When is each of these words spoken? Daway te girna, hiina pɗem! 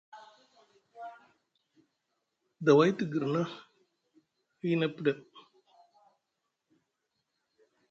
Daway 2.65 2.91
te 2.97 3.03
girna, 3.11 3.43
hiina 4.59 4.87
pɗem! 4.95 5.17